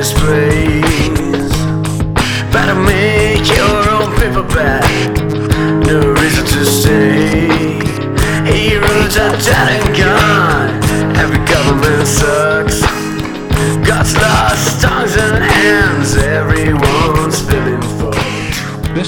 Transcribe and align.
preacher 0.00 0.08
sucking 0.08 0.08
his 0.08 0.12
praise. 0.12 1.52
Better 2.52 2.74
make 2.74 3.46
your 3.48 3.90
own 3.90 4.14
paperback. 4.16 4.84
No 5.86 6.12
reason 6.14 6.44
to 6.46 6.64
stay. 6.64 7.48
Heroes 8.46 9.16
are 9.16 9.36
dead 9.38 9.82
and 9.82 9.96
gone. 9.96 11.16
Every 11.16 11.44
government 11.46 12.06
sucks. 12.06 12.80
God's 13.86 14.16
lost 14.16 14.39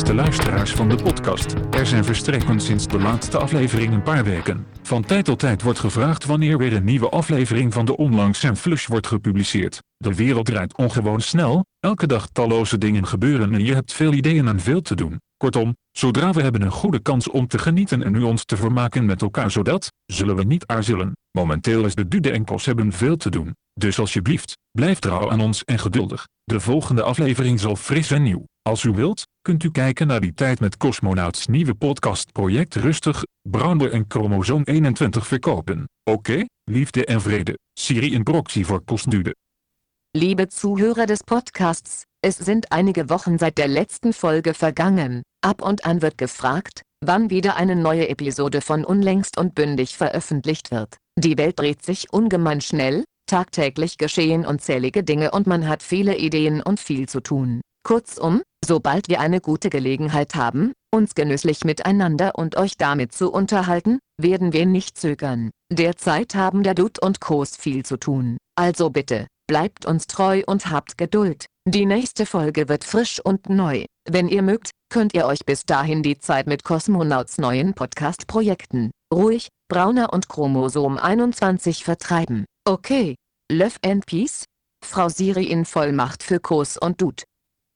Beste 0.00 0.14
luisteraars 0.14 0.72
van 0.72 0.88
de 0.88 0.96
podcast, 0.96 1.54
er 1.70 1.86
zijn 1.86 2.04
verstreken 2.04 2.60
sinds 2.60 2.86
de 2.86 2.98
laatste 2.98 3.38
aflevering 3.38 3.92
een 3.92 4.02
paar 4.02 4.24
weken. 4.24 4.66
Van 4.82 5.04
tijd 5.04 5.24
tot 5.24 5.38
tijd 5.38 5.62
wordt 5.62 5.78
gevraagd 5.78 6.26
wanneer 6.26 6.58
weer 6.58 6.72
een 6.72 6.84
nieuwe 6.84 7.08
aflevering 7.08 7.72
van 7.72 7.84
de 7.84 7.96
Onlangs 7.96 8.42
en 8.42 8.56
Flush 8.56 8.86
wordt 8.86 9.06
gepubliceerd. 9.06 9.82
De 9.96 10.14
wereld 10.14 10.46
draait 10.46 10.76
ongewoon 10.76 11.20
snel, 11.20 11.64
elke 11.80 12.06
dag 12.06 12.28
talloze 12.32 12.78
dingen 12.78 13.06
gebeuren 13.06 13.54
en 13.54 13.64
je 13.64 13.74
hebt 13.74 13.92
veel 13.92 14.12
ideeën 14.12 14.48
en 14.48 14.60
veel 14.60 14.82
te 14.82 14.94
doen. 14.94 15.20
Kortom, 15.36 15.76
zodra 15.92 16.32
we 16.32 16.42
hebben 16.42 16.62
een 16.62 16.70
goede 16.70 17.00
kans 17.00 17.28
om 17.30 17.46
te 17.46 17.58
genieten 17.58 18.02
en 18.02 18.12
nu 18.12 18.22
ons 18.22 18.44
te 18.44 18.56
vermaken 18.56 19.04
met 19.04 19.22
elkaar 19.22 19.50
zodat, 19.50 19.92
zullen 20.06 20.36
we 20.36 20.44
niet 20.44 20.66
aarzelen. 20.66 21.12
Momenteel 21.30 21.84
is 21.84 21.94
de 21.94 22.08
Dude 22.08 22.30
en 22.30 22.44
Kos 22.44 22.66
hebben 22.66 22.92
veel 22.92 23.16
te 23.16 23.30
doen. 23.30 23.54
Dus 23.80 23.98
alsjeblieft, 23.98 24.58
blijf 24.70 24.98
trouw 24.98 25.30
aan 25.30 25.40
ons 25.40 25.64
en 25.64 25.78
geduldig. 25.78 26.26
De 26.44 26.60
volgende 26.60 27.02
aflevering 27.02 27.60
zal 27.60 27.76
fris 27.76 28.10
en 28.10 28.22
nieuw. 28.22 28.44
Als 28.62 28.82
u 28.82 28.90
wilt, 28.90 29.22
kunt 29.42 29.64
u 29.64 29.70
kijken 29.70 30.06
naar 30.06 30.20
die 30.20 30.34
tijd 30.34 30.60
met 30.60 30.76
Cosmonauts 30.76 31.46
nieuwe 31.46 31.74
podcastproject 31.74 32.74
Rustig, 32.74 33.22
Brander 33.48 33.92
en 33.92 34.04
Chromosoom 34.08 34.62
21 34.64 35.26
verkopen. 35.26 35.88
Oké, 36.10 36.44
liefde 36.64 37.04
en 37.04 37.20
vrede. 37.20 37.58
Siri 37.72 38.12
in 38.12 38.22
proxy 38.22 38.64
voor 38.64 38.84
Kosdude. 38.84 39.34
Liebe 40.10 40.46
Zuhörer 40.48 41.06
des 41.06 41.22
Podcasts, 41.24 42.02
es 42.20 42.36
sind 42.36 42.72
einige 42.72 43.08
Wochen 43.08 43.38
seit 43.38 43.56
der 43.56 43.68
letzten 43.68 44.12
Folge 44.12 44.54
vergangen. 44.54 45.22
Ab 45.44 45.62
und 45.62 45.84
an 45.84 46.00
wird 46.00 46.18
gefragt, 46.18 46.82
wann 47.06 47.30
wieder 47.30 47.56
eine 47.56 47.76
neue 47.76 48.08
Episode 48.08 48.60
von 48.60 48.84
Unlängst 48.84 49.38
und 49.38 49.54
Bündig 49.54 49.96
veröffentlicht 49.96 50.70
wird. 50.70 50.96
Die 51.18 51.36
Welt 51.38 51.58
dreht 51.58 51.82
sich 51.84 52.12
ungemein 52.12 52.60
schnell, 52.60 53.04
tagtäglich 53.30 53.96
geschehen 53.96 54.44
unzählige 54.44 55.04
Dinge 55.04 55.30
und 55.30 55.46
man 55.46 55.68
hat 55.68 55.82
viele 55.84 56.16
Ideen 56.18 56.60
und 56.60 56.80
viel 56.80 57.08
zu 57.08 57.20
tun. 57.20 57.60
Kurzum, 57.84 58.42
sobald 58.64 59.08
wir 59.08 59.20
eine 59.20 59.40
gute 59.40 59.70
Gelegenheit 59.70 60.34
haben, 60.34 60.72
uns 60.92 61.14
genüsslich 61.14 61.64
miteinander 61.64 62.32
und 62.34 62.56
euch 62.56 62.76
damit 62.76 63.12
zu 63.12 63.32
unterhalten, 63.32 64.00
werden 64.20 64.52
wir 64.52 64.66
nicht 64.66 64.98
zögern. 64.98 65.50
Derzeit 65.72 66.34
haben 66.34 66.64
der 66.64 66.74
Dude 66.74 67.00
und 67.00 67.20
Kos 67.20 67.56
viel 67.56 67.84
zu 67.84 67.96
tun. 67.96 68.36
Also 68.56 68.90
bitte, 68.90 69.28
bleibt 69.46 69.86
uns 69.86 70.08
treu 70.08 70.42
und 70.46 70.70
habt 70.70 70.98
Geduld. 70.98 71.46
Die 71.66 71.86
nächste 71.86 72.26
Folge 72.26 72.68
wird 72.68 72.84
frisch 72.84 73.20
und 73.24 73.48
neu. 73.48 73.84
Wenn 74.08 74.28
ihr 74.28 74.42
mögt, 74.42 74.70
könnt 74.92 75.14
ihr 75.14 75.26
euch 75.26 75.46
bis 75.46 75.64
dahin 75.64 76.02
die 76.02 76.18
Zeit 76.18 76.48
mit 76.48 76.64
Cosmonauts 76.64 77.38
neuen 77.38 77.74
Podcast-Projekten, 77.74 78.90
ruhig, 79.14 79.48
Brauner 79.68 80.12
und 80.12 80.28
Chromosom 80.28 80.98
21 80.98 81.84
vertreiben. 81.84 82.44
Okay. 82.66 83.14
Love 83.50 83.78
and 83.84 84.06
Peace? 84.06 84.44
Frau 84.84 85.08
Siri 85.08 85.46
in 85.46 85.64
Vollmacht 85.64 86.22
für 86.22 86.38
Kos 86.38 86.76
und 86.76 87.00
Dude. 87.00 87.24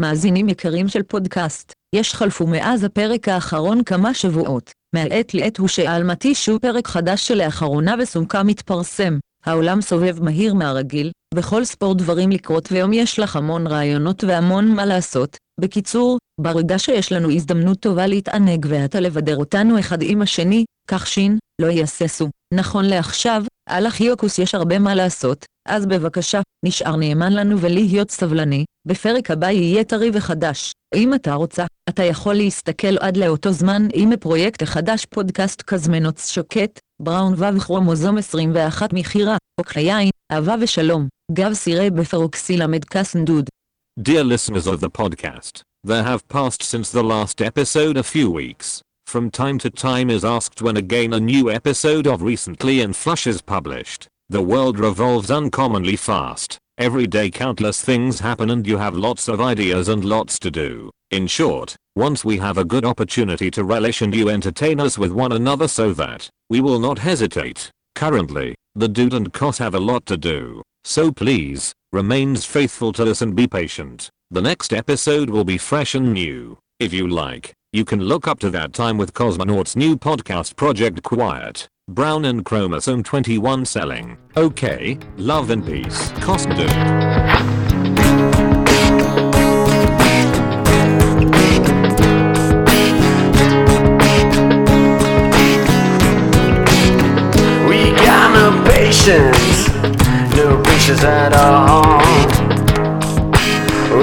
מאזינים 0.00 0.48
יקרים 0.48 0.88
של 0.88 1.02
פודקאסט, 1.02 1.72
יש 1.94 2.14
חלפו 2.14 2.46
מאז 2.46 2.84
הפרק 2.84 3.28
האחרון 3.28 3.84
כמה 3.84 4.14
שבועות. 4.14 4.70
מהעת 4.94 5.34
לעת 5.34 5.58
הוא 5.58 5.68
שאל 5.68 6.02
מתישהו 6.02 6.60
פרק 6.60 6.88
חדש 6.88 7.28
שלאחרונה 7.28 7.94
וסומקה 7.98 8.42
מתפרסם. 8.42 9.18
העולם 9.44 9.80
סובב 9.80 10.22
מהיר 10.22 10.54
מהרגיל, 10.54 11.10
בכל 11.34 11.64
ספורט 11.64 11.98
דברים 11.98 12.30
לקרות 12.30 12.72
ויום 12.72 12.92
יש 12.92 13.18
לך 13.18 13.36
המון 13.36 13.66
רעיונות 13.66 14.24
והמון 14.24 14.74
מה 14.74 14.86
לעשות. 14.86 15.36
בקיצור, 15.60 16.18
ברגע 16.40 16.78
שיש 16.78 17.12
לנו 17.12 17.30
הזדמנות 17.30 17.80
טובה 17.80 18.06
להתענג 18.06 18.66
ואתה 18.68 19.00
לבדר 19.00 19.36
אותנו 19.36 19.78
אחד 19.78 19.98
עם 20.02 20.22
השני, 20.22 20.64
כך 20.88 21.06
שין, 21.06 21.38
לא 21.62 21.66
יהססו. 21.66 22.28
נכון 22.54 22.84
לעכשיו, 22.84 23.44
על 23.68 23.86
אחיוקוס 23.86 24.38
יש 24.38 24.54
הרבה 24.54 24.78
מה 24.78 24.94
לעשות, 24.94 25.44
אז 25.68 25.86
בבקשה, 25.86 26.40
נשאר 26.64 26.96
נאמן 26.96 27.32
לנו 27.32 27.60
ולהיות 27.60 28.10
סבלני, 28.10 28.64
בפרק 28.88 29.30
הבא 29.30 29.50
יהיה 29.50 29.84
טרי 29.84 30.10
וחדש. 30.14 30.72
אם 30.94 31.14
אתה 31.14 31.34
רוצה, 31.34 31.64
אתה 31.88 32.02
יכול 32.04 32.34
להסתכל 32.34 32.98
עד 33.00 33.16
לאותו 33.16 33.52
זמן 33.52 33.88
עם 33.94 34.12
הפרויקט 34.12 34.62
החדש 34.62 35.04
פודקאסט 35.04 35.62
קזמנוץ 35.62 36.30
שקט, 36.30 36.78
בראון 37.02 37.34
ו' 37.36 37.60
כרומוזום 37.60 38.18
21 38.18 38.92
מכירה, 38.92 39.36
אוקיי 39.60 39.82
יין, 39.82 40.10
אהבה 40.32 40.54
ושלום, 40.60 41.08
גב 41.32 41.52
סירי 41.52 41.90
בפרוקסי 41.90 42.56
למד 42.56 42.84
קסנדוד. 42.84 43.46
Dear 44.00 44.24
listeners 44.24 44.66
of 44.66 44.80
the 44.80 44.90
podcast, 44.90 45.62
there 45.86 46.04
have 46.04 46.26
passed 46.28 46.62
since 46.62 46.90
the 46.90 47.02
last 47.02 47.42
episode 47.42 47.96
a 47.96 48.02
few 48.02 48.30
weeks. 48.30 48.80
From 49.12 49.30
time 49.30 49.58
to 49.58 49.68
time 49.68 50.08
is 50.08 50.24
asked 50.24 50.62
when 50.62 50.76
again 50.78 51.12
a 51.12 51.20
new 51.20 51.50
episode 51.50 52.06
of 52.06 52.22
Recently 52.22 52.80
and 52.80 52.96
Flush 52.96 53.26
is 53.26 53.42
published. 53.42 54.08
The 54.32 54.40
world 54.40 54.78
revolves 54.78 55.30
uncommonly 55.30 55.94
fast. 55.94 56.56
Every 56.78 57.06
day 57.06 57.30
countless 57.30 57.82
things 57.82 58.20
happen 58.20 58.48
and 58.48 58.66
you 58.66 58.78
have 58.78 58.96
lots 58.96 59.28
of 59.28 59.42
ideas 59.42 59.90
and 59.90 60.02
lots 60.06 60.38
to 60.38 60.50
do. 60.50 60.90
In 61.10 61.26
short, 61.26 61.76
once 61.96 62.24
we 62.24 62.38
have 62.38 62.56
a 62.56 62.64
good 62.64 62.86
opportunity 62.86 63.50
to 63.50 63.62
relish 63.62 64.00
and 64.00 64.14
you 64.14 64.30
entertain 64.30 64.80
us 64.80 64.96
with 64.96 65.12
one 65.12 65.32
another 65.32 65.68
so 65.68 65.92
that 65.92 66.30
we 66.48 66.62
will 66.62 66.78
not 66.78 66.98
hesitate. 66.98 67.70
Currently, 67.94 68.54
the 68.74 68.88
dude 68.88 69.12
and 69.12 69.30
Cos 69.34 69.58
have 69.58 69.74
a 69.74 69.86
lot 69.90 70.06
to 70.06 70.16
do. 70.16 70.62
So 70.82 71.12
please, 71.12 71.74
remains 71.92 72.46
faithful 72.46 72.94
to 72.94 73.10
us 73.10 73.20
and 73.20 73.36
be 73.36 73.46
patient. 73.46 74.08
The 74.30 74.40
next 74.40 74.72
episode 74.72 75.28
will 75.28 75.44
be 75.44 75.58
fresh 75.58 75.94
and 75.94 76.14
new. 76.14 76.56
If 76.80 76.94
you 76.94 77.06
like, 77.06 77.52
you 77.74 77.84
can 77.84 78.00
look 78.00 78.26
up 78.26 78.38
to 78.38 78.50
that 78.50 78.72
time 78.72 78.96
with 78.96 79.12
Cosmonauts 79.12 79.76
new 79.76 79.94
podcast 79.94 80.56
project 80.56 81.02
Quiet, 81.02 81.68
Brown 81.94 82.24
and 82.24 82.42
Chromosome 82.42 83.02
21 83.02 83.66
selling. 83.66 84.16
Okay, 84.34 84.98
love 85.18 85.50
and 85.50 85.64
peace. 85.64 86.10
Cosmodude. 86.12 86.70
We 97.68 97.90
got 98.06 98.32
no 98.32 98.64
patience, 98.72 99.68
no 100.34 100.62
patience 100.62 101.04
at 101.04 101.34
all. 101.34 102.00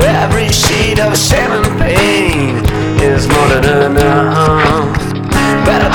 Every 0.03 0.50
sheet 0.50 1.00
of 1.00 1.17
shame 1.17 1.51
and 1.51 1.79
pain 1.79 2.57
is 3.01 3.27
more 3.27 3.47
than 3.47 3.91
enough. 3.94 4.58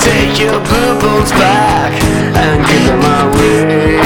Take 0.04 0.38
your 0.38 0.60
bones 0.60 1.32
back 1.32 1.92
and 2.36 2.60
give 2.68 2.84
them 2.84 3.04
away. 3.24 3.96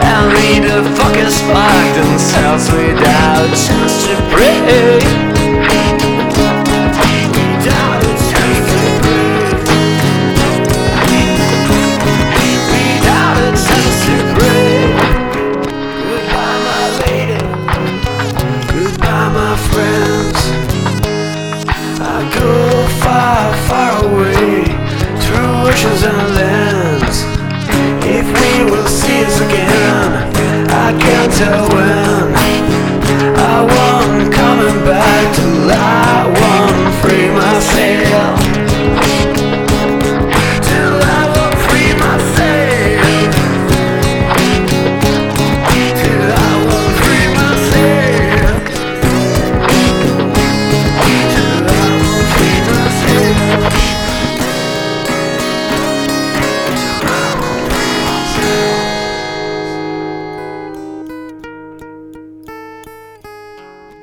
And 0.00 0.32
lead 0.32 0.62
the 0.64 0.80
fucking 0.96 1.30
spark 1.30 1.94
themselves 1.94 2.72
without 2.72 3.48
chance 3.52 4.06
to 4.06 4.14
pray. 4.32 4.93
I 31.34 31.36
can't 31.36 32.23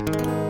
myself. 0.01 0.40